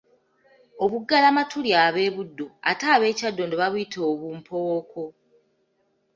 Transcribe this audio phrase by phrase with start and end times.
[0.83, 5.03] Obuggalamatu lya b'e Buddu ate ab'e Kyaddondo babuyita obumpowooko.